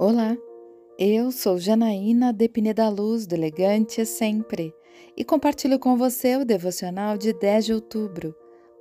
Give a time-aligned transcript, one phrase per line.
[0.00, 0.38] Olá,
[0.96, 4.72] eu sou Janaína Depine da Luz, do Elegante Sempre,
[5.16, 8.32] e compartilho com você o devocional de 10 de outubro,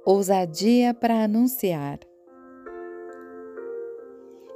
[0.06, 1.98] Ousadia para Anunciar.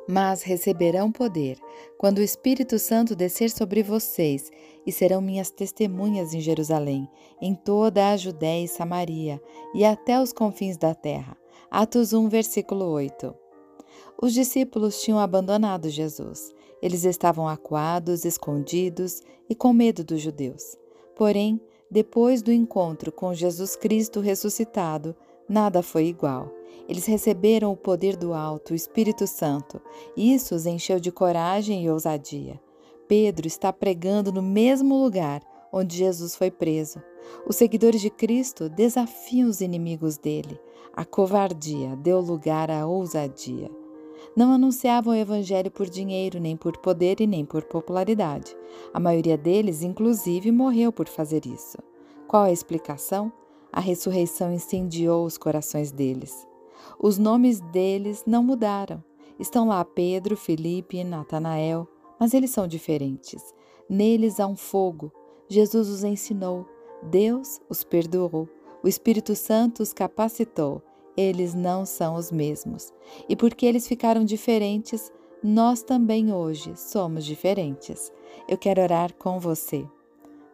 [0.08, 1.58] Mas receberão poder
[1.98, 4.52] quando o Espírito Santo descer sobre vocês,
[4.86, 7.10] e serão minhas testemunhas em Jerusalém,
[7.42, 9.42] em toda a Judéia e Samaria,
[9.74, 11.36] e até os confins da terra.
[11.72, 13.41] Atos 1, versículo 8.
[14.22, 16.54] Os discípulos tinham abandonado Jesus.
[16.80, 20.78] Eles estavam acuados, escondidos e com medo dos judeus.
[21.16, 25.16] Porém, depois do encontro com Jesus Cristo ressuscitado,
[25.50, 26.52] nada foi igual.
[26.88, 29.82] Eles receberam o poder do alto, o Espírito Santo,
[30.16, 32.62] isso os encheu de coragem e ousadia.
[33.08, 35.42] Pedro está pregando no mesmo lugar
[35.74, 37.02] onde Jesus foi preso.
[37.48, 40.60] Os seguidores de Cristo desafiam os inimigos dele.
[40.94, 43.81] A covardia deu lugar à ousadia.
[44.36, 48.56] Não anunciavam o Evangelho por dinheiro, nem por poder e nem por popularidade.
[48.94, 51.78] A maioria deles, inclusive, morreu por fazer isso.
[52.28, 53.32] Qual a explicação?
[53.72, 56.48] A ressurreição incendiou os corações deles.
[57.00, 59.04] Os nomes deles não mudaram.
[59.40, 61.88] Estão lá Pedro, Felipe Natanael,
[62.20, 63.54] mas eles são diferentes.
[63.90, 65.12] Neles há um fogo.
[65.50, 66.66] Jesus os ensinou.
[67.04, 68.48] Deus os perdoou.
[68.84, 70.82] O Espírito Santo os capacitou
[71.16, 72.94] eles não são os mesmos.
[73.28, 75.12] E porque eles ficaram diferentes,
[75.44, 78.12] nós também hoje somos diferentes.
[78.48, 79.86] Eu quero orar com você.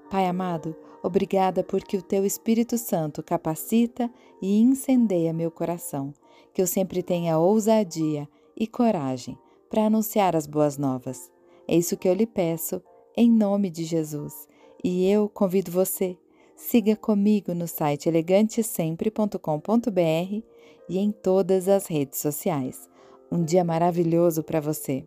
[0.10, 4.10] Pai amado, obrigada porque o teu Espírito Santo capacita
[4.42, 6.14] e incendeia meu coração,
[6.54, 9.38] que eu sempre tenha ousadia e coragem
[9.70, 11.30] para anunciar as boas novas.
[11.68, 12.82] É isso que eu lhe peço,
[13.16, 14.48] em nome de Jesus.
[14.84, 16.18] E eu convido você
[16.58, 20.44] Siga comigo no site elegantesempre.com.br
[20.90, 22.90] e em todas as redes sociais.
[23.32, 25.06] Um dia maravilhoso para você!